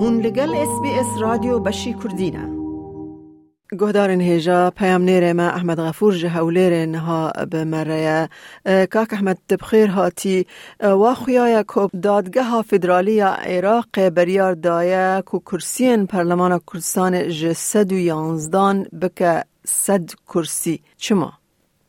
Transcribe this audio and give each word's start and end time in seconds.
هون 0.00 0.20
لگل 0.20 0.54
اس 0.56 0.80
بی 0.82 0.88
اس 1.00 1.10
رادیو 1.22 1.58
بشی 1.60 1.92
کردینا 1.94 2.44
گهدارن 3.80 4.20
هیجا 4.20 4.70
پیام 4.70 5.02
نیره 5.02 5.32
ما 5.32 5.42
احمد 5.48 5.80
غفور 5.80 6.12
جه 6.14 6.20
جهولرن 6.28 6.94
ها 6.94 7.32
بمریا 7.52 8.28
اه، 8.66 8.86
کاک 8.86 9.12
احمد 9.12 9.38
تبخیر 9.48 9.88
هاتی 9.90 10.46
اه، 10.80 10.90
و 10.92 11.14
خویای 11.14 11.54
واخویای 11.54 11.88
دادگه 12.02 12.42
ها 12.42 12.62
فدرالی 12.62 13.20
عراق 13.20 14.08
بریار 14.10 14.52
دایه 14.54 15.22
کو 15.26 15.38
کرسین 15.38 16.06
پرلمان 16.06 16.58
کرسان 16.58 17.28
جه 17.28 17.52
سد 17.52 17.92
و 17.92 17.96
یانزدان 17.98 18.86
بکه 19.02 19.44
سد 19.64 20.10
کرسی 20.28 20.80
چما 20.96 21.32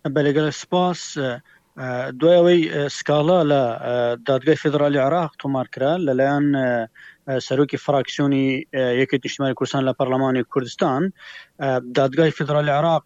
بلګل 0.09 0.49
سپاس 0.49 1.17
اه، 1.77 2.11
دوی 2.11 2.35
اوی 2.35 2.89
سکالا 2.89 3.43
لدادگه 3.43 4.55
فدرالی 4.55 4.97
عراق 4.97 5.35
تمار 5.39 5.67
کړه 5.77 5.81
للیان 5.83 6.45
سەرۆکی 7.47 7.77
فراکسیۆنی 7.85 8.47
یەکێت 9.01 9.21
نیشتمانی 9.25 9.53
کوردستان 9.59 9.83
لە 9.89 9.93
پەرلەمانی 9.99 10.43
کوردستان 10.53 11.01
دادگای 11.95 12.31
فدرالی 12.37 12.69
عراق 12.79 13.03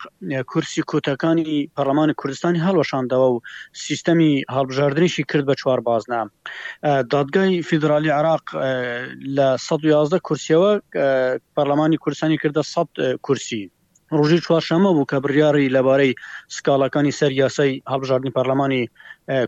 کورسی 0.52 0.84
کۆتەکانی 0.92 1.48
پەرلەمانی 1.78 2.14
کوردستانی 2.22 2.60
هەڵۆشاندەوە 2.68 3.28
و 3.32 3.42
سیستەمی 3.84 4.32
هەڵبژاردنیشی 4.56 5.24
کرد 5.30 5.46
بە 5.52 5.56
چوار 5.62 5.80
بازنا 5.80 6.22
دادگای 7.14 7.62
فدرالی 7.70 8.10
عراق 8.10 8.44
لە 9.38 9.48
111 9.58 10.20
کورسیەوە 10.28 10.72
پەرلەمانی 11.56 11.98
کوردستانی 12.04 12.38
کردە 12.44 12.62
100 12.62 13.18
کورسی 13.26 13.72
ڕژی 14.20 14.40
چوارشەمە 14.46 14.92
بوو 14.96 15.06
کە 15.12 15.16
بریاری 15.24 15.68
لەبارەی 15.76 16.14
سکاڵەکانی 16.56 17.12
سەر 17.20 17.32
یاسای 17.32 17.82
هەڵبژاردننی 17.92 18.36
پەرلەمانی 18.38 18.82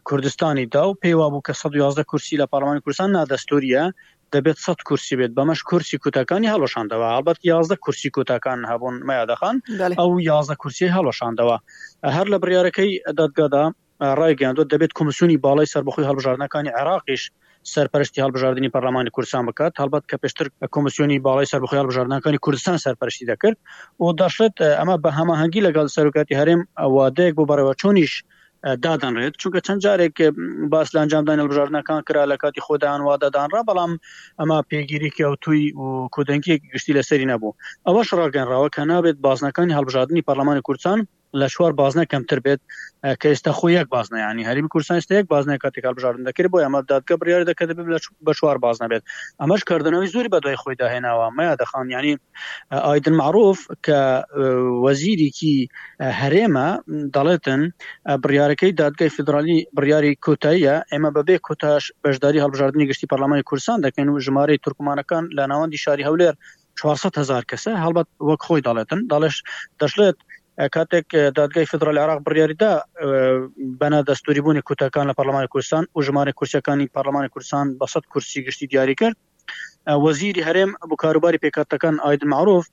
کوردستانی 0.07 0.65
دا 0.65 0.89
و 0.89 0.95
پێیوا 1.03 1.29
بوو 1.31 1.41
کە 1.47 1.51
111 1.53 2.03
کورسی 2.03 2.37
لە 2.41 2.45
پارلمانی 2.51 2.79
کوردستان 2.79 3.11
نادەستوریە 3.19 3.93
دەبێت 4.33 4.57
سە 4.65 4.71
کورسی 4.87 5.15
بێت 5.19 5.31
بەمەش 5.37 5.59
کورسی 5.69 5.97
کوتەکانی 6.03 6.51
هەڵۆشاندەوە 6.53 7.07
هەڵبەت 7.15 7.39
یازدە 7.51 7.75
کورسی 7.83 8.09
کوتەکان 8.15 8.59
هەبوون 8.71 8.95
مەیادەخان 9.09 9.55
ئەو 9.99 10.11
یازدە 10.31 10.55
کورسی 10.61 10.93
هەڵۆشاندەوە 10.95 11.55
هەر 12.15 12.25
لە 12.33 12.37
بریارەکەی 12.43 12.91
دادگادا 13.19 13.63
ڕایگەاندۆ 14.19 14.63
دەبێت 14.71 14.91
کمیسیونی 14.99 15.41
باڵی 15.45 15.71
سربخۆی 15.73 16.07
هەڵبژاردنەکانی 16.09 16.71
عراقیش 16.79 17.23
سەرپەرشتی 17.73 18.23
هەڵبژاردننی 18.23 18.73
پەرلمانی 18.75 19.13
کوردستان 19.15 19.43
بکات 19.49 19.73
هەڵبەت 19.81 20.05
کە 20.09 20.15
پێشتر 20.23 20.45
کمیسیۆنی 20.75 21.23
باڵی 21.27 21.47
سربخۆی 21.51 21.79
هەڵبژاردنەکانی 21.81 22.39
کوردستان 22.45 22.77
سەرپەرشتی 22.85 23.29
دەکرد 23.31 23.57
و 24.03 24.05
دەشێت 24.21 24.55
ئەمە 24.79 24.95
بە 25.03 25.09
هەماهنگگی 25.19 25.65
لەگەڵ 25.67 25.87
سەرکاتی 25.95 26.37
هەرێم 26.39 26.61
وادەیەک 26.95 27.33
بۆ 27.37 27.43
بەرەوە 27.49 27.73
چۆنیش 27.81 28.13
دادەنڕێت 28.83 29.33
چونکە 29.41 29.59
چەند 29.67 29.81
جارێک 29.85 30.15
باس 30.73 30.87
لە 30.95 30.99
ئەنجامدان 31.01 31.39
ڕژارنەکان 31.49 32.01
کرا 32.07 32.23
لە 32.31 32.37
کاتی 32.43 32.61
خۆدایان 32.67 33.01
وادەدانرا 33.07 33.61
بەڵام 33.69 33.91
ئەما 34.39 34.57
پێگیریکی 34.69 35.25
ئەو 35.25 35.35
توی 35.43 35.61
و 35.81 35.85
کودەنگی 36.15 36.53
گشتی 36.73 36.97
لەسەری 36.97 37.29
نەبوو 37.31 37.55
ئەوە 37.87 38.01
شڕاگەنراوە 38.09 38.69
کە 38.75 38.81
نابێت 38.91 39.17
بازنەکانی 39.27 39.75
هەڵبژاردننی 39.77 40.25
پەرلەمانی 40.27 40.65
کوردستان 40.67 40.99
لە 41.41 41.47
شوار 41.47 41.71
بازنە 41.81 42.03
کەمتر 42.13 42.39
بێت 42.45 42.61
کە 43.21 43.27
ئێستا 43.31 43.51
خۆ 43.57 43.67
یەک 43.79 43.87
بازنە 43.95 44.17
ینی 44.29 44.43
هەرمی 44.49 44.69
کوردستان 44.73 44.95
ئێستا 44.99 45.13
یەک 45.19 45.27
بازنە 45.33 45.53
کاتێکال 45.65 45.93
بژارن 45.97 46.21
دەکرد 46.27 46.49
بۆ 46.53 46.57
ئەمە 46.65 46.79
دادگە 46.91 47.15
بریار 47.21 47.41
دەکەت 47.51 47.67
بە 48.27 48.31
شوار 48.39 48.57
باز 48.65 48.77
نەبێت 48.83 49.03
ئەمەش 49.41 49.61
کردنەوەی 49.69 50.11
زوری 50.13 50.29
بە 50.33 50.39
دوای 50.43 50.57
خۆی 50.61 50.75
داهێناوە 50.81 51.27
مەیە 51.37 51.53
دەخان 51.61 51.85
ینی 51.97 52.13
ئایدن 52.87 53.15
معروف 53.21 53.59
کە 53.85 53.99
وەزیریکی 54.85 55.57
هەرێمە 56.21 56.67
دەڵێتن 57.15 57.61
بریارەکەی 58.23 58.71
دادگای 58.81 59.09
فدرالی 59.17 59.57
بریاری 59.77 60.11
کۆتاییە 60.25 60.75
ئێمە 60.91 61.09
بەبێ 61.17 61.35
کۆتاش 61.47 61.83
بەشداری 62.03 62.39
هەڵبژاردننی 62.43 62.89
گشتی 62.89 63.07
پەرلمانی 63.11 63.43
کورسان 63.49 63.77
دەکەن 63.85 64.07
و 64.09 64.19
ژمارەی 64.25 64.59
تورکمانەکان 64.63 65.23
لە 65.37 65.43
ناوەندی 65.51 65.79
شاری 65.83 66.07
هەولێر 66.09 66.35
400 66.81 67.17
هزار 67.21 67.43
کەسە 67.51 67.71
هەڵبەت 67.85 68.07
وەک 68.29 68.41
خۆی 68.47 68.61
دەڵێتن 68.67 68.99
داڵش 69.11 69.35
دەشلێت 69.81 70.17
کاتێک 70.75 71.05
دادگای 71.37 71.65
فدرال 71.65 71.97
عراق 71.97 72.19
بڕیاریدا 72.27 72.73
بەنا 73.81 73.99
دەستوریبوونی 74.09 74.61
کوتەکان 74.69 75.07
لە 75.09 75.13
پەرلمانی 75.19 75.47
کوردستان 75.53 75.83
و 75.95 76.01
ژمارە 76.07 76.31
کورسەکانی 76.39 76.89
پەرلمانی 76.95 77.29
کوردستان 77.33 77.67
بە 77.81 77.85
سەد 77.93 78.05
کورسی 78.11 78.41
گشتی 78.47 78.67
دیاری 78.71 78.95
کرد 79.01 79.15
وەزیری 80.03 80.43
هەرێم 80.47 80.71
بۆ 80.89 80.95
کاروباری 81.03 81.39
پێکاتەکان 81.43 81.95
ئاید 82.05 82.21
معروف 82.33 82.65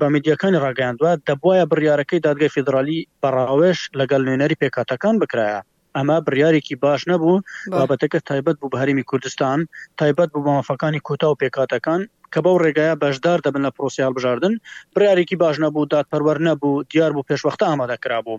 بە 0.00 0.06
میدیەکانی 0.14 0.60
ڕاگەاندوە 0.64 1.10
دەبواە 1.28 1.64
بڕیارەکەی 1.70 2.20
دادگای 2.26 2.52
فدرالی 2.56 3.08
بەڕاوێش 3.22 3.78
لەگەڵ 4.00 4.20
نوێنەری 4.26 4.60
پێکاتەکان 4.62 5.14
بکرایە 5.22 5.60
ئەمە 5.96 6.16
بڕیارێکی 6.26 6.76
باش 6.84 7.02
نەبوو 7.10 7.42
بابەتەکە 7.72 8.18
تایبەت 8.28 8.56
بوو 8.60 8.70
بەهریمی 8.74 9.04
کوردستان 9.10 9.60
تایبەت 9.98 10.28
بوو 10.32 10.44
بەمەفەکانی 10.46 11.00
کوتا 11.08 11.26
و 11.30 11.36
پێکاتەکان 11.42 12.02
کە 12.32 12.40
بەو 12.46 12.56
ڕێگایە 12.64 12.94
بەشدار 13.02 13.38
دەبن 13.46 13.62
لە 13.66 13.70
پرۆسیال 13.76 14.12
بژاردن 14.16 14.54
برارێکی 14.94 15.36
باش 15.42 15.56
نەبوو 15.64 15.90
دادپەروەەر 15.92 16.38
نەبوو 16.48 16.82
دیار 16.90 17.10
بوو 17.14 17.26
پێشوەختە 17.30 17.64
ئامادەکرا 17.70 18.18
بوو. 18.26 18.38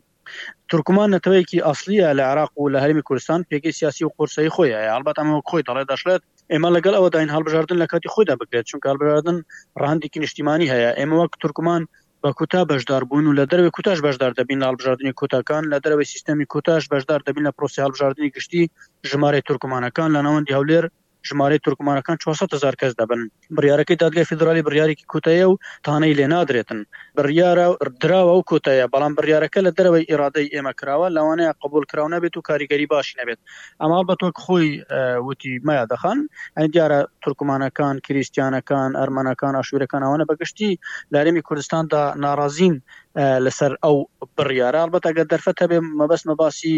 ترکمان 0.71 1.09
نەتەوەیەکی 1.15 1.63
ئەاصلیە 1.65 2.09
لە 2.19 2.23
عراق 2.31 2.51
و 2.55 2.71
لە 2.73 2.79
هەرمی 2.83 3.05
کوردستان 3.07 3.39
پێگەی 3.49 3.77
سیاسی 3.79 4.05
و 4.05 4.13
قرسی 4.17 4.53
خۆیە 4.55 4.77
ئالبەت 4.93 5.17
ئەمە 5.21 5.35
خۆی 5.49 5.65
دەڵێ 5.67 5.83
دەشێت 5.91 6.21
ئێمە 6.51 6.69
لەگەڵ 6.75 6.93
ئەوە 6.97 7.09
داین 7.15 7.33
هەڵبژاردن 7.35 7.77
لە 7.83 7.87
کاتی 7.91 8.11
خۆدا 8.13 8.33
بگرێت 8.41 8.65
چون 8.69 8.79
کاربژاردن 8.85 9.37
ڕاندێکی 9.81 10.19
نیشتیمانی 10.23 10.71
هەیە 10.73 10.91
ئێمە 10.99 11.15
وەک 11.21 11.33
ترکمان 11.43 11.83
بە 12.23 12.29
کوتا 12.39 12.61
بەشدار 12.71 13.03
بوون 13.09 13.25
و 13.27 13.37
لە 13.39 13.45
دەروێ 13.51 13.69
کوتاش 13.75 13.97
بەشدار 14.05 14.31
دەبین 14.39 14.59
لە 14.61 14.65
هەڵبژاردننی 14.69 15.17
کۆتاکان 15.19 15.63
لە 15.71 15.77
دەروێ 15.85 16.05
سیستمی 16.13 16.45
کوتاش 16.53 16.83
بەشدار 16.93 17.19
دەبین 17.27 17.43
لە 17.47 17.51
پرۆسی 17.57 17.83
هەڵبژاردننی 17.85 18.33
گشتی 18.35 18.61
ژمارە 19.09 19.39
ترکمانەکان 19.47 20.09
لە 20.15 20.19
ناوەندی 20.25 20.55
هەولێر 20.57 20.85
ژمارە 21.29 21.57
تورکمانەکان 21.65 22.17
400هزار 22.27 22.75
کەس 22.81 22.93
دەبن 22.99 23.21
بریارەکەی 23.57 23.97
دادگای 24.03 24.27
فدرالی 24.31 24.65
بریارێکی 24.67 25.05
کوتەیە 25.11 25.45
و 25.49 25.55
تانەی 25.87 26.17
لێ 26.19 26.25
نادرێتن 26.35 26.79
بریارە 27.17 27.65
درراوە 28.01 28.33
و 28.37 28.47
کوتەیە 28.49 28.85
بەڵام 28.93 29.13
بریارەکە 29.19 29.59
لە 29.67 29.71
دەرەوەی 29.77 30.07
ئێرادەی 30.09 30.51
ئێمە 30.53 30.73
کراوە 30.79 31.07
لەوانەیە 31.17 31.51
قبول 31.63 31.83
کراو 31.91 32.11
نەبێت 32.15 32.33
و 32.37 32.45
کاریگەری 32.49 32.87
باشی 32.93 33.15
نەبێت 33.19 33.39
ئەما 33.81 33.99
بە 34.07 34.13
تۆک 34.21 34.35
خۆی 34.45 34.67
وتی 35.27 35.53
مەیە 35.67 35.85
دەخان 35.93 36.17
ئەن 36.57 36.67
دیارە 36.73 36.99
تورکمانەکان 37.23 37.95
کریسیانەکان 38.05 38.91
ئەرمانەکان 38.99 39.53
عشورەکان 39.61 40.01
ئەوانە 40.05 40.25
بەگشتی 40.29 40.71
لارێمی 41.13 41.41
کوردستاندا 41.47 42.01
ناڕازین 42.25 42.75
لەسەر 43.45 43.71
ئەو 43.83 43.95
بڕیارە 44.37 44.81
بەتەگە 44.93 45.23
دەرفەت 45.31 45.57
هەبێ 45.63 45.77
مەبەست 45.99 46.23
مەباسی 46.29 46.77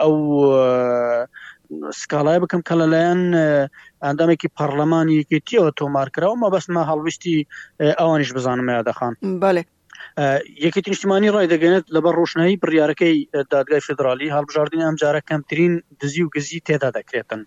ئەو 0.00 0.14
سکالای 2.02 2.38
بکەم 2.44 2.60
کە 2.68 2.74
لەلایەن 2.80 3.20
ئەندامێکی 4.06 4.52
پەرلەمانی 4.56 5.18
یەکێتیەوە 5.20 5.70
تۆمارکراوە 5.80 6.36
مە 6.42 6.48
بەستمە 6.54 6.82
هەڵویستی 6.90 7.36
ئەوانش 7.98 8.28
بزانم 8.36 8.68
یادەخان 8.78 9.14
بەێ 9.42 9.62
یەکی 10.66 10.80
نیشتیمانی 10.92 11.32
ڕای 11.34 11.50
دەگەنێت 11.54 11.84
لەبەر 11.94 12.14
ڕۆشنایی 12.20 12.60
بڕیارەکەی 12.62 13.16
دادگای 13.54 13.84
فدرالی 13.88 14.32
هەڵبژاردننی 14.36 14.86
ئەم 14.86 14.96
جارە 15.02 15.20
کەمترین 15.30 15.72
دزی 16.00 16.22
و 16.24 16.32
گزی 16.34 16.60
تێدا 16.66 16.90
دەکرێتن 16.98 17.40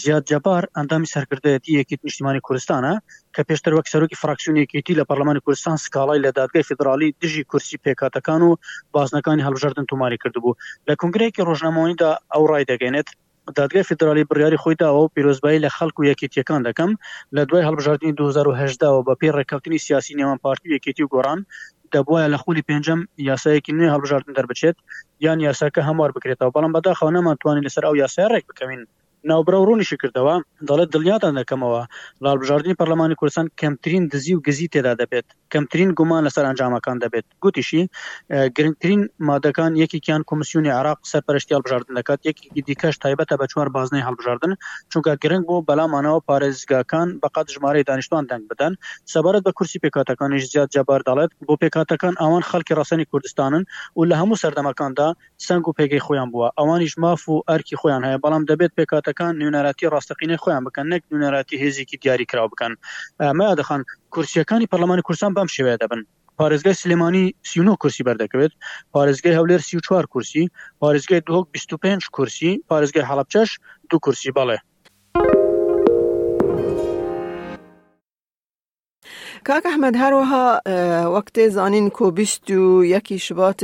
زیاد 0.00 0.22
جەبار 0.30 0.62
ئەندامی 0.76 1.10
سەرکردایەتی 1.14 1.76
یەکیت 1.80 2.00
نیشتیمانی 2.06 2.44
کوردستانە 2.46 2.94
کە 3.34 3.40
پێشتر 3.48 3.72
وەک 3.74 3.86
سەرۆکی 3.92 4.20
فراکسیونیەکێتی 4.22 4.98
لە 5.00 5.04
پەرلمانی 5.08 5.40
کوردستان 5.46 5.76
سکاڵای 5.84 6.20
لە 6.26 6.30
دادگای 6.38 6.66
فدرالی 6.70 7.08
دژی 7.22 7.42
کورسی 7.50 7.76
پێکاتەکان 7.84 8.40
و 8.48 8.56
بازنەکانی 8.96 9.46
هەڵژاردن 9.46 9.84
تۆماری 9.90 10.20
کردبوو 10.22 10.58
لە 10.88 10.94
کنگرەیەکی 11.00 11.46
ڕۆژنامەوەیدا 11.48 12.10
ئەو 12.32 12.44
ڕای 12.50 12.64
دەگەنێت 12.70 13.08
دادگای 13.56 13.82
فدرالی 13.82 14.22
بڕیاری 14.30 14.56
خۆی 14.62 14.76
داوە 14.82 15.00
و 15.04 15.08
پیرۆزبایی 15.14 15.62
لە 15.64 15.70
خەڵکو 15.76 16.06
یەکێتیەکان 16.10 16.60
دەکەم 16.68 16.90
لە 17.36 17.42
دوای 17.48 17.66
هەڵبژاردننی 17.68 18.12
2010 18.16 19.02
بە 19.06 19.14
پێ 19.20 19.28
ڕێککەوتنی 19.36 19.82
سیاسی 19.86 20.14
نێوان 20.20 20.38
پارتی 20.44 20.74
یەکێتی 20.76 21.02
و 21.04 21.12
گۆران 21.14 21.40
دەبواە 21.92 22.24
لە 22.32 22.38
خولی 22.42 22.66
پێنجم 22.68 23.00
یاسایەکی 23.28 23.76
نوێ 23.78 23.88
هەڵبژاردن 23.94 24.32
دەربچێت 24.38 24.76
یان 25.24 25.38
یاساکە 25.46 25.80
هەموار 25.88 26.10
بکرێتەوە 26.16 26.54
بەڵام 26.54 26.72
بەداخەوە 26.76 27.10
نەمانتوانین 27.16 27.64
لەسەر 27.66 27.84
ئەو 27.86 27.94
یاسای 28.02 28.30
ڕێک 28.32 28.44
بکەین 28.50 28.82
ناوبرا 29.26 29.58
ڕۆنیشی 29.68 29.96
کردەوە 30.02 30.34
دەڵێت 30.68 30.88
دڵنیاتان 30.94 31.32
دەکەمەوە 31.40 31.80
لاڵبژاردننی 32.24 32.78
پەرلەمانی 32.80 33.14
کوردستان 33.20 33.48
کەمترین 33.60 34.04
دزی 34.12 34.34
و 34.36 34.40
گزی 34.46 34.68
تێدا 34.72 34.92
دەبێت 35.02 35.26
کەمترین 35.52 35.90
گومان 35.98 36.22
لەسەر 36.26 36.44
ئەنجامەکان 36.48 36.96
دەبێت 37.04 37.26
گوتیشی 37.42 37.82
گرنگترین 38.56 39.00
مادەکان 39.28 39.72
یەکیان 39.82 40.22
کمیسیونی 40.30 40.70
عراق 40.78 40.98
سەرپەرشتی 41.12 41.54
هەڵبژاردن 41.56 41.92
دەکات 41.98 42.20
یەکی 42.28 42.62
دیکەش 42.68 42.94
تایبەتە 43.02 43.34
بە 43.40 43.46
چوار 43.52 43.68
بازنەی 43.76 44.02
هەڵبژاردن 44.08 44.52
چونکە 44.92 45.12
گرنگ 45.22 45.44
بۆ 45.50 45.56
بەلامانەوە 45.68 46.18
پارێزگاکان 46.28 47.08
بەقات 47.22 47.46
ژمارەی 47.54 47.82
دانیشتوان 47.88 48.24
دەنگ 48.30 48.44
بدەن 48.50 48.72
سەبارەت 49.12 49.42
بە 49.46 49.52
کورسی 49.58 49.78
پێکاتەکانی 49.84 50.38
زیاد 50.52 50.68
جەبار 50.74 51.00
دەڵێت 51.08 51.30
بۆ 51.46 51.54
پێکاتەکان 51.62 52.14
ئەوان 52.22 52.42
خەڵکی 52.50 52.74
ڕاستنی 52.78 53.06
کوردستانن 53.10 53.62
و 53.98 54.02
لە 54.10 54.14
هەموو 54.20 54.40
سەردەمەکاندا 54.42 55.08
سنگ 55.46 55.64
و 55.68 55.72
پێگەی 55.78 56.02
خۆیان 56.06 56.28
بووە 56.32 56.48
ئەوانیش 56.58 56.94
ماف 57.02 57.20
و 57.28 57.42
ئەرکی 57.50 57.76
خۆیان 57.80 58.02
هەیە 58.06 58.18
بەڵام 58.24 58.42
دەبێت 58.50 58.72
پێکات 58.78 59.07
حکوومەتەکان 59.08 59.38
نوێنەراتی 59.40 59.90
ڕاستەقینەی 59.94 60.40
خۆیان 60.42 60.62
بکەن 60.66 60.86
نەک 60.92 61.02
نوێنەراتی 61.10 61.60
هێزیکی 61.62 62.00
دیاریکراوە 62.02 62.48
بکەن 62.52 62.72
ئەمە 63.22 63.48
دەخان 63.58 63.80
کورسیەکانی 64.14 64.70
پەرلەمانی 64.70 65.06
کوردستان 65.06 65.32
بەم 65.36 65.48
شێوەیە 65.54 65.80
دەبن 65.82 66.00
پارێزگای 66.38 66.78
سلمانانی 66.82 67.24
سیونۆ 67.50 67.74
کورسی 67.82 68.06
بەردەکەوێت 68.06 68.52
پارێزگای 68.94 69.36
هەولێر 69.38 69.62
سی 69.68 69.76
چوار 69.86 70.04
کورسی 70.12 70.44
پارێزگای 70.82 71.24
دوک 71.28 71.46
25 71.52 72.00
کورسی 72.16 72.50
پارێزگای 72.70 73.08
حڵبچەش 73.10 73.50
دو 73.90 73.96
کورسی 74.04 74.30
بەڵێ 74.36 74.58
کاک 79.44 79.66
احمد 79.66 79.96
هروها 79.96 80.62
وقت 81.14 81.48
زانین 81.48 81.90
کو 81.90 82.10
بیستو 82.10 82.80
و 82.80 82.84
یکی 82.84 83.18
شبات 83.18 83.62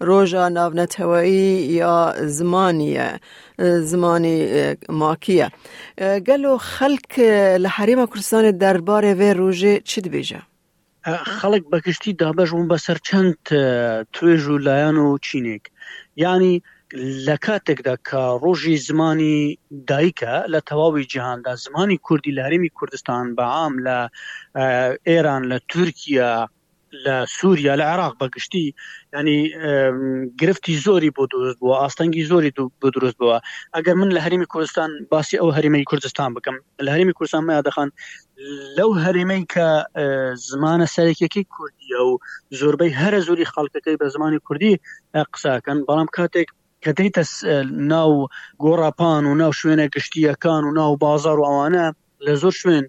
روژا 0.00 0.48
ناونت 0.48 1.00
هوایی 1.00 1.56
یا 1.80 2.14
زمانیه 2.26 3.20
زمانی 3.58 4.48
ماکیه 4.88 5.50
گلو 6.26 6.56
خلق 6.58 7.18
لحریم 7.64 8.06
کرسان 8.06 8.50
دربار 8.50 9.04
و 9.14 9.22
روژه 9.22 9.80
چی 9.84 10.00
بیجه؟ 10.00 10.42
خلق 11.40 11.64
بکشتی 11.72 12.12
دابش 12.12 12.48
بسر 12.52 12.62
بسر 12.68 12.96
چند 13.04 13.36
جولایانو 14.12 15.16
و 15.34 15.58
یعنی 16.16 16.58
و 16.58 16.62
لە 17.26 17.34
کاتێکدا 17.46 17.94
کە 18.08 18.20
ڕۆژی 18.44 18.76
زمانی 18.88 19.36
دایکە 19.90 20.34
لە 20.54 20.60
تەواوی 20.68 21.08
جیهاندا 21.12 21.52
زمانی 21.64 21.96
کوردی 22.06 22.30
لارمی 22.38 22.68
کوردستان 22.78 23.26
بەعام 23.38 23.72
لە 23.86 23.98
ئێران 25.08 25.42
لە 25.50 25.58
تورکیا 25.70 26.32
لە 27.04 27.14
سووریا 27.36 27.74
لە 27.80 27.84
عراق 27.92 28.14
بەگشتی 28.20 28.66
ینی 29.14 29.38
گرفتی 30.40 30.74
زۆری 30.86 31.10
بۆ 31.16 31.22
دروست 31.32 31.58
بووە 31.60 31.76
ئاستەنگی 31.82 32.24
زۆری 32.30 32.52
بۆ 32.80 32.88
دروست 32.96 33.16
بووە 33.20 33.38
ئەگەر 33.76 33.94
من 34.00 34.10
لە 34.16 34.20
هەرمی 34.26 34.46
کوردستان 34.52 34.90
باسی 35.12 35.36
ئەو 35.40 35.48
هەرمی 35.56 35.84
کوردستان 35.90 36.30
بکەم 36.36 36.56
لە 36.86 36.90
هەرمی 36.94 37.14
کوردستان 37.18 37.44
مادەخان 37.48 37.88
لەو 38.78 38.90
هەرمەی 39.04 39.42
کە 39.54 39.66
زمانە 40.50 40.86
سەرێکەکەی 40.94 41.44
کوردیە 41.54 42.00
و 42.10 42.14
زۆربەی 42.60 42.92
هەرە 43.00 43.20
زۆری 43.28 43.50
خەڵکەکەی 43.52 43.98
بە 44.00 44.06
زمانی 44.14 44.38
کوردی 44.46 44.74
قساکەن 45.32 45.78
بەڵام 45.88 46.08
کاتێک 46.16 46.50
کە 46.84 46.90
دەیتە 46.98 47.22
ناو 47.92 48.12
گۆڕاپان 48.64 49.22
و 49.30 49.38
ناو 49.42 49.52
شوێنە 49.60 49.84
گشتیەکان 49.94 50.62
و 50.66 50.74
ناو 50.80 50.90
بازار 51.04 51.36
و 51.38 51.46
ئەوانە 51.48 51.86
لە 52.26 52.32
زۆر 52.42 52.54
شوێن 52.62 52.84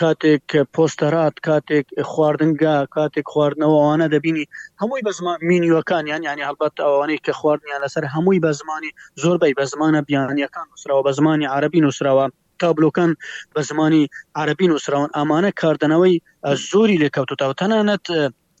کاتێک 0.00 0.48
پۆستەرات 0.74 1.34
کاتێک 1.48 1.86
خواردنگا 2.10 2.76
کاتێک 2.96 3.26
خواردنەوەوانە 3.32 4.06
دەبینی 4.14 4.44
هەمووی 4.80 5.04
بە 5.06 5.12
زمان 5.18 5.38
مینیوەکان 5.48 6.04
یان 6.12 6.22
ینی 6.28 6.46
هەڵبەت 6.48 6.74
ئەوانەی 6.84 7.22
کە 7.26 7.32
خواردنیان 7.40 7.80
لەسەر 7.86 8.04
هەمووی 8.14 8.42
بە 8.44 8.50
زمانی 8.60 8.90
زۆربەی 9.22 9.54
بە 9.58 9.64
زمانە 9.72 10.00
بیانیەکان 10.08 10.66
نووسراوە 10.70 11.02
بە 11.08 11.12
زمانی 11.18 11.46
عربی 11.56 11.80
نووسراوە 11.84 12.26
تابلۆکان 12.60 13.10
بە 13.54 13.60
زمانی 13.70 14.02
عربی 14.42 14.66
نووسراون 14.70 15.10
ئامانە 15.16 15.50
کاردنەوەی 15.60 16.14
زۆری 16.70 17.00
لێکەوتوتەوتەنانەت 17.02 18.04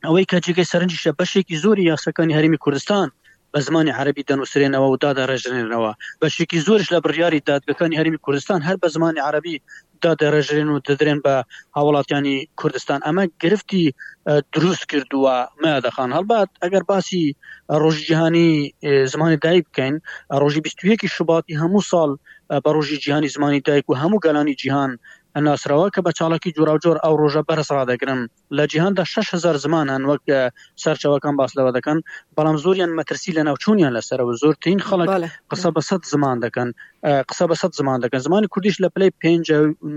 ئەوەی 0.06 0.24
کە 0.30 0.36
جێگەی 0.44 0.70
سەرنجشە 0.72 1.12
بەشێکی 1.18 1.60
زۆری 1.64 1.88
یاسەکانی 1.90 2.36
هەرمی 2.38 2.58
کوردستان 2.64 3.08
بە 3.56 3.62
زمانی 3.68 3.92
عربی 4.00 4.24
دەنووسێنەوە 4.30 4.86
و 4.92 5.00
دادەڕێژێنەوە 5.04 5.90
بەشێکی 6.20 6.58
زۆرش 6.66 6.86
لە 6.94 6.98
بڕیاری 7.04 7.40
دادگەکانی 7.50 7.98
هەرمی 8.00 8.22
کوردستان 8.24 8.60
هەر 8.68 8.76
بە 8.82 8.88
زمانی 8.96 9.24
عربی 9.28 9.56
دادەڕێژێن 10.04 10.68
و 10.72 10.82
دەدرێن 10.86 11.20
بە 11.24 11.34
هاوڵاتیانی 11.76 12.36
کوردستان 12.60 12.98
ئەمە 13.06 13.24
گرفتی 13.42 13.84
دروست 14.54 14.84
کردووە 14.90 15.34
مادەخان 15.62 16.10
هەڵبات 16.16 16.48
ئەگەر 16.62 16.84
باسی 16.90 17.24
ڕۆژی 17.82 18.04
جیهانی 18.08 18.48
زمانی 19.12 19.36
دایک 19.44 19.64
بکەین 19.68 19.94
ڕۆژی 20.40 20.60
21 20.66 21.00
شوباتی 21.16 21.54
هەموو 21.62 21.86
ساڵ 21.90 22.10
بە 22.64 22.70
ڕۆژی 22.76 22.98
جیهانی 23.04 23.28
زمانی 23.36 23.60
دایک 23.66 23.84
و 23.90 23.94
هەموو 24.02 24.22
گەلانی 24.24 24.54
جیهان 24.60 24.90
ئەناسرەوە 25.38 25.86
کە 25.94 26.00
بە 26.06 26.12
چاڵکی 26.18 26.54
جوراوجۆر 26.56 26.96
ئەو 27.04 27.14
ڕۆژە 27.20 27.42
بەرز 27.48 27.68
ڕدەگرن 27.78 28.20
لە 28.56 28.64
جیهاندا 28.72 29.02
6هزار 29.14 29.56
زمان 29.64 29.86
هەن 29.94 30.02
وەک 30.10 30.22
سەرچەوەەکان 30.82 31.34
باس 31.40 31.52
لەوە 31.58 31.70
دەکەن 31.76 31.98
بەڵام 32.36 32.56
زۆریان 32.64 32.92
مەترسی 32.98 33.36
لە 33.36 33.42
ناوچوونیان 33.48 33.92
لەسەرەوە 33.96 34.32
زۆرترین 34.42 34.80
خەڵک 34.88 35.06
قسە 35.50 35.68
بە 35.74 35.82
سەد 35.88 36.02
زمان 36.12 36.36
دەکەن 36.44 36.68
قسە 37.28 37.44
بە 37.50 37.56
سەد 37.60 37.72
زمان 37.80 37.98
دەکەن 38.04 38.20
زمانی 38.26 38.50
کوردیش 38.52 38.76
لە 38.84 38.88
پلەی 38.94 39.12
پێ 39.20 39.32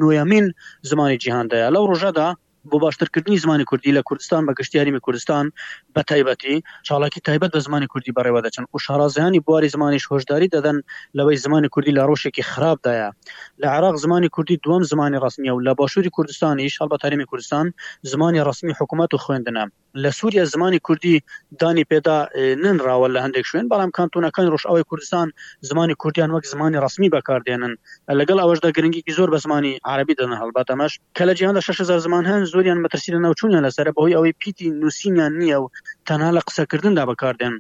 نوەمین 0.01 0.45
زمانی 0.91 1.17
جیهاندەیە 1.23 1.67
لەو 1.75 1.83
ڕۆژەدا 1.91 2.27
بۆ 2.65 2.79
باشترکردنی 2.79 3.37
زمانی 3.37 3.63
کوردی 3.63 3.93
لە 3.99 4.01
کوردستان 4.05 4.45
بە 4.47 4.53
گشتیاریمی 4.59 4.99
کوردستان 4.99 5.51
بە 5.97 6.01
تایبەتی 6.11 6.61
چاڵکی 6.89 7.19
تایبەت 7.27 7.51
بە 7.55 7.59
زمانی 7.59 7.87
کوردی 7.87 8.11
بەڕێوە 8.15 8.41
دەچن 8.47 8.63
و 8.73 8.77
شارازیانی 8.77 9.39
بواری 9.39 9.69
زمانی 9.69 9.99
هۆشداری 10.09 10.49
دەدەن 10.55 10.77
لەوەی 11.17 11.35
زمانی 11.45 11.69
کوردی 11.73 11.91
لە 11.97 12.03
ڕۆژێکی 12.09 12.43
خراپدایە 12.51 13.09
لە 13.61 13.67
عراق 13.75 13.95
زمانی 14.03 14.29
کوردی 14.29 14.57
دوم 14.63 14.83
زمانی 14.83 15.19
ڕستنیە 15.23 15.51
و 15.53 15.63
لە 15.65 15.71
باشووری 15.79 16.09
کوردستانی 16.09 16.69
شال 16.69 16.87
بە 16.93 16.97
تاریمی 17.01 17.25
کوردستان 17.25 17.73
زمانی 18.01 18.41
ڕستمی 18.47 18.73
حکوومەت 18.79 19.13
و 19.13 19.17
خوێندنە 19.17 19.63
لە 19.97 20.09
سووریا 20.19 20.43
زمانی 20.53 20.79
کوردی 20.87 21.13
دانی 21.61 21.85
پێدا 21.91 22.17
ننراوە 22.63 23.07
لە 23.15 23.19
هەندێک 23.25 23.45
شوێن 23.49 23.69
بەڵام 23.71 23.91
کانتونەکان 23.97 24.45
ڕۆژئەوەی 24.53 24.83
کوردستان 24.89 25.27
زمانی 25.69 25.93
کوردیان 26.01 26.31
وەک 26.31 26.45
زمانی 26.53 26.77
ڕسمی 26.83 27.09
بەکاردێنن 27.15 27.73
لەگەڵ 28.19 28.37
ئەوەشدا 28.41 28.69
گرنگێکی 28.77 29.13
زۆر 29.17 29.29
بە 29.33 29.37
زمانی 29.45 29.79
عربی 29.91 30.15
دەن 30.19 30.31
هەڵباتەمەش 30.41 30.93
کە 31.15 31.23
لە 31.29 31.33
جییاندا 31.37 31.61
6 31.67 31.81
زمان 32.05 32.23
هەن 32.31 32.43
زۆریان 32.51 32.79
مەترسی 32.83 33.11
لە 33.15 33.19
ناوچونیان 33.25 33.65
لەسەر 33.69 33.87
بەهۆی 33.95 34.15
ئەوەی 34.17 34.33
پیتی 34.41 34.69
نووسینیان 34.79 35.33
نییە 35.41 35.57
و 35.61 35.69
تەنها 36.07 36.29
لە 36.37 36.41
قسەکردندا 36.47 37.03
بەکاردێن 37.09 37.55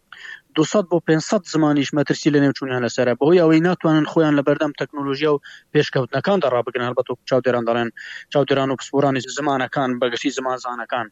200 0.59 0.85
بۆ 0.93 0.97
500 1.09 1.45
زمانیش 1.55 1.89
مەترسی 1.97 2.29
لە 2.35 2.39
نێوچونیان 2.43 2.81
لەسرە 2.87 3.13
بەهۆی 3.19 3.41
ئەوەی 3.41 3.61
ناتوانن 3.67 4.05
خۆیان 4.11 4.33
لە 4.39 4.43
بەردەم 4.47 4.71
تەکنۆلژیا 4.81 5.31
و 5.33 5.41
پێشکەوتنەکاندا 5.73 6.47
ڕابگرن 6.55 6.85
هەلبەت 6.87 7.07
چاودێران 7.29 7.63
دەڵێن 7.69 7.89
چاودێران 8.33 8.69
و 8.71 8.77
پسپۆرانی 8.79 9.21
زمانەکان 9.39 9.89
بەگەشتی 10.01 10.35
زمانزانەکان 10.37 11.05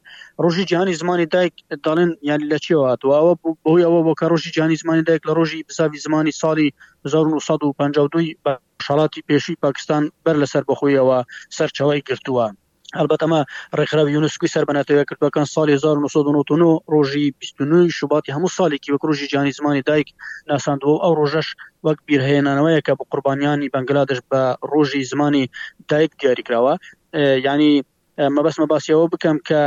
ڕۆژی 0.44 0.68
جیانی 0.70 0.94
زمانی 1.02 1.26
دایک 1.34 1.54
دەڵێن 1.86 2.12
یانی 2.30 2.48
لە 2.52 2.58
چیەوە 2.66 2.86
هاتووەوە 2.92 3.34
بۆی 3.64 3.86
ئەوە 3.88 4.00
بۆ 4.06 4.14
کە 4.20 4.26
ڕۆژی 4.32 4.52
جیانی 4.56 4.80
زمانی 4.84 5.04
دایک 5.08 5.22
لە 5.30 5.34
ڕۆژی 5.38 5.60
بزاوی 5.68 5.98
زمانی 6.06 6.32
ساڵی 6.42 6.68
1952 7.06 8.36
بە 8.46 8.54
شڵاتی 8.86 9.22
پێشی 9.28 9.56
پاکستان 9.66 10.04
بەر 10.26 10.36
لەسەر 10.44 10.64
بەخۆیەوە 10.70 11.18
سەرچەوەی 11.58 12.04
گرتووە. 12.10 12.46
البته 12.96 13.26
ما 13.32 13.40
ڕێکخراوی 13.80 14.12
یونسکوی 14.16 14.50
سربەناتەوە 14.56 15.04
کردەکان 15.10 15.46
ساڵی 15.56 15.74
1990 15.74 16.82
ڕۆژی 16.94 17.26
29 17.42 17.98
شوباتی 17.98 18.32
هەموو 18.36 18.54
ساڵێکی 18.58 18.92
وەک 18.94 19.02
ڕۆژی 19.10 19.30
جانی 19.34 19.52
زمانی 19.60 19.82
دایک 19.90 20.08
ناساندەوە 20.50 20.96
ئەو 21.04 21.14
ڕۆژەش 21.20 21.48
وەک 21.86 21.98
بیرهێنانەوەیە 22.08 22.82
کە 22.86 22.92
بە 22.98 23.04
قوربانیانی 23.12 23.70
بەنگلادش 23.74 24.20
بە 24.32 24.42
ڕۆژی 24.72 25.04
زمانی 25.12 25.44
دایک 25.92 26.12
دیاریکراوە 26.20 26.74
ینی 27.48 27.74
مەبەسمە 28.36 28.68
باسیەوە 28.74 29.06
بکەم 29.14 29.38
کە 29.48 29.62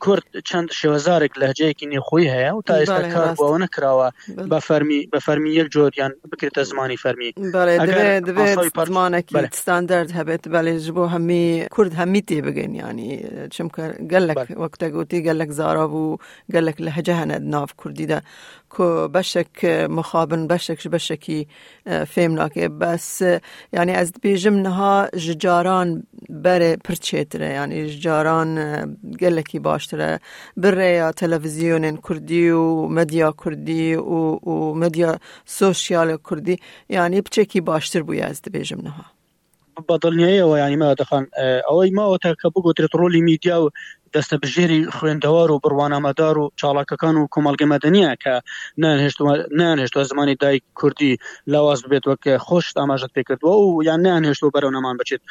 کورد 0.00 0.24
چند 0.44 0.70
شوازارک 0.72 1.30
لە 1.38 1.52
که 1.52 1.86
نێخۆی 1.86 2.52
و 2.56 2.62
تا 2.66 2.74
است 2.74 2.92
کار 3.14 3.34
بۆەوە 3.34 3.62
نەکراوە 3.64 4.32
با 4.48 4.58
فرمی 4.60 5.50
یک 5.50 5.66
جور 5.68 5.90
یەک 5.90 5.94
جۆریان 5.96 6.12
بکرێتە 6.32 6.62
زمانی 6.62 6.96
فەرمی 6.96 7.28
پارتمانێکی 8.78 9.34
بله. 9.34 9.48
ستاندرد 9.52 10.10
هەبێت 10.10 10.46
هبت 10.46 10.78
ji 10.78 10.82
جبو 10.84 11.06
همي 11.06 11.66
کورد 11.70 11.92
هەمی 11.92 12.30
یعنی 12.30 13.18
بگەین 13.50 13.50
قال 13.60 13.68
لك 13.68 13.96
گەلک 14.12 14.36
بله. 14.36 14.68
وەکتەگوتی 14.68 15.24
گەلک 15.26 15.50
زارا 15.50 15.86
بوو 15.88 16.16
گلک 16.52 16.80
لهجه 16.80 17.14
هند 17.14 17.32
هەنە 17.36 17.40
ناف 17.42 17.72
ده 17.92 18.22
کو 18.70 19.08
بشک 19.08 19.64
مخابن 19.90 20.46
بشک 20.46 20.88
بشکی 20.88 21.48
فهم 21.84 22.36
بس 22.80 23.22
یعنی 23.72 23.92
از 23.92 24.02
از 24.02 24.12
بیجم 24.22 24.54
نها 24.54 25.08
ججاران 25.16 25.38
جاران 25.42 26.02
بەرێ 26.20 26.78
پرچێترە 26.88 27.48
یعنی 27.58 29.42
ji 29.52 29.58
باش 29.58 29.91
mesela 29.92 30.18
bir 30.56 30.72
reya 30.76 31.12
televizyonin 31.12 31.96
kurdi 31.96 32.54
u 32.54 32.88
medya 32.88 33.30
kurdi 33.32 33.98
u 33.98 34.40
u 34.42 34.74
medya 34.74 35.18
kurdi 36.24 36.56
yani 36.88 37.16
ip 37.18 37.66
başdır 37.66 38.06
bu 38.06 38.14
yazdı 38.14 38.52
bejim 38.52 38.84
ha 38.84 39.02
Badalnyaya 39.88 40.42
wa 40.44 40.58
yani 40.58 40.76
ma 40.76 40.94
ta 40.94 41.04
khan 41.04 41.28
e, 41.40 41.60
awai 41.62 41.90
bu 42.54 42.62
gotre 42.62 42.86
troli 42.92 43.22
media 43.22 43.58
دەستە 44.14 44.36
بژێری 44.42 44.80
خوێندەوار 44.96 45.48
و 45.50 45.62
بڕوانامەدار 45.64 46.36
و 46.38 46.50
چاڵاکەکان 46.60 47.14
و 47.18 47.30
کۆمەڵگە 47.34 47.66
مەدەنیە 47.72 48.10
کە 48.22 48.34
نانهێشتوە 49.60 50.02
زمانی 50.10 50.38
دایک 50.42 50.62
کوردی 50.78 51.12
لاواز 51.52 51.80
ببێت 51.84 52.04
وەک 52.10 52.24
خۆش 52.46 52.66
ئاماژت 52.80 53.10
پێکردووە 53.16 53.56
و 53.68 53.82
یان 53.88 54.00
نانهێشت 54.06 54.42
و 54.42 54.52
بەرەو 54.54 54.74
نەمان 54.76 54.96
بچێت 55.00 55.22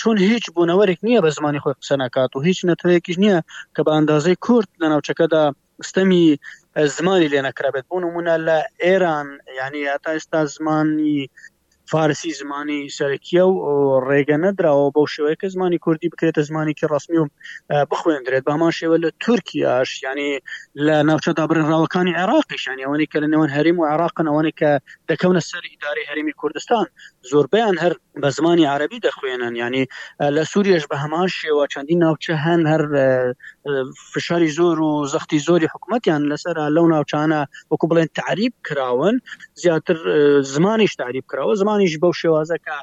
چون 0.00 0.16
هیچ 0.28 0.44
بوونەوەرێک 0.54 0.98
نییە 1.06 1.20
بە 1.24 1.30
زمانی 1.38 1.62
خۆی 1.62 1.78
قسە 1.80 1.94
نکات 2.04 2.30
و 2.34 2.38
هیچ 2.48 2.58
نەتەوەیەکیش 2.68 3.16
نییە 3.24 3.38
کە 3.74 3.80
بە 3.86 3.90
ئەندازەی 3.96 4.38
کورد 4.46 4.68
لە 4.80 4.86
ناوچەکەدا 4.92 5.44
ستەمی 5.88 6.24
زمانی 6.96 7.30
لێ 7.32 7.40
نەکرابێت 7.46 7.84
بۆ 7.90 7.96
نمونە 8.04 8.34
لە 8.46 8.58
ئێران 8.84 9.28
ینی 9.60 9.82
هاتا 9.90 10.10
ئێستا 10.16 10.40
زمانی 10.56 11.18
فارسی 11.92 12.30
زمانی 12.40 12.80
سەرکیە 12.98 13.44
و 13.48 13.64
ڕێگە 14.08 14.36
نەدراوە 14.44 14.86
بەو 14.94 15.06
شێوەیەکە 15.14 15.46
زمانی 15.54 15.78
کوردی 15.84 16.10
بکرێتە 16.12 16.42
زمانێکی 16.48 16.88
ڕسمی 16.92 17.18
و 17.20 17.26
بخوێندرێت 17.90 18.44
بامان 18.48 18.72
شێوە 18.78 18.96
لە 19.04 19.10
تورکیاش 19.24 19.90
ینی 20.06 20.30
لە 20.86 20.96
ناوچە 21.08 21.30
دابرنراوەکانی 21.38 22.16
عراقیشان 22.22 22.78
ئەوەی 22.84 23.08
کە 23.12 23.18
لە 23.22 23.28
نێوان 23.32 23.50
هەریم 23.56 23.76
و 23.78 23.84
عراقن 23.92 24.26
ئەوەی 24.30 24.54
کە 24.60 24.70
دەکەونە 25.10 25.40
سەر 25.50 25.64
ئیداری 25.72 26.08
هەرمی 26.08 26.34
کوردستان 26.40 26.86
زۆربیان 27.30 27.76
هەر 27.82 27.92
بە 28.22 28.28
زمانی 28.38 28.64
عربی 28.74 29.00
دەخوێنن 29.08 29.54
ینی 29.64 29.84
لە 30.36 30.42
سووریش 30.52 30.84
بە 30.90 30.96
هەمان 31.04 31.28
شێوە 31.38 31.64
چەندی 31.74 31.96
ناوچە 32.04 32.34
هەن 32.46 32.60
هەر 32.72 32.82
فشاری 34.12 34.50
زۆر 34.58 34.76
و 34.88 34.90
زەختی 35.12 35.38
زۆری 35.48 35.68
حکوومەتیان 35.74 36.22
لەسەر 36.30 36.56
لەو 36.76 36.86
ناوچانە 36.94 37.40
وەکو 37.70 37.86
بڵێن 37.90 38.08
تعریب 38.18 38.52
کراون 38.66 39.16
زیاتر 39.62 39.96
زمانیش 40.54 40.92
تعریب 41.02 41.24
کراوە 41.30 41.54
زمانیش 41.62 41.94
بەو 42.02 42.12
شێوازەکە 42.20 42.76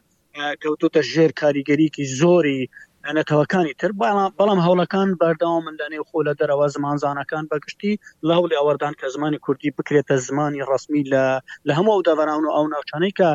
کەوتوتە 0.63 1.01
ژێر 1.11 1.31
کاریگەریکی 1.41 2.03
زۆری 2.21 2.69
نەتەوەکانی 3.17 3.73
تر 3.81 3.91
بەڵام 4.39 4.59
هەوڵەکان 4.67 5.09
بەرداوا 5.21 5.59
من 5.65 5.75
لە 5.81 5.87
نێو 5.93 6.05
خۆ 6.09 6.17
لە 6.27 6.33
دەرەوە 6.39 6.67
زمانزانەکان 6.75 7.43
بەگشتی 7.51 7.93
لە 8.27 8.31
هەولی 8.37 8.57
ئەوەردان 8.59 8.93
کە 8.99 9.07
زمانی 9.15 9.37
کوردی 9.45 9.71
بکرێتە 9.77 10.15
زمانی 10.27 10.65
ڕسمی 10.69 11.03
لە 11.13 11.23
لە 11.67 11.71
هەموو 11.77 12.03
دەڤراون 12.07 12.43
و 12.45 12.53
ئەو 12.55 12.65
ناوچانەی 12.73 13.13
کە 13.19 13.29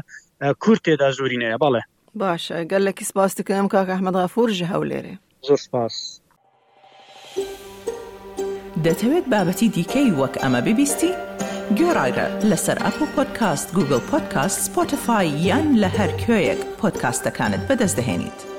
کورد 0.61 0.81
تێدا 0.85 1.09
زۆرینەیە 1.19 1.59
بەڵێ 1.62 1.83
باشە 2.21 2.59
گەل 2.71 2.83
لە 2.88 2.93
کیس 2.99 3.11
باس 3.16 3.33
دکەم 3.40 3.66
کاک 3.73 3.88
ئەحمەدغافور 3.93 4.49
ژە 4.59 4.66
هەولێرێ 4.73 5.14
زۆر 5.47 5.61
سپاس 5.66 5.95
دەتەوێت 8.85 9.26
بابەتی 9.33 9.69
دیکەی 9.76 10.11
وەک 10.21 10.35
ئەمە 10.43 10.61
ببیستی؟ 10.66 11.12
گۆڕایرە 11.78 12.26
لەسەر 12.50 12.78
ئەپ 12.85 12.97
و 13.02 13.07
پۆدکاست 13.14 13.69
گوگل 13.76 14.00
پۆدکاست 14.11 14.59
سپۆتفاای 14.66 15.28
یان 15.49 15.66
لە 15.83 15.88
هەر 15.99 16.11
کوێیەک 16.23 16.61
پۆدکاستەکانت 16.81 17.62
بەدەستدەێنیت. 17.69 18.55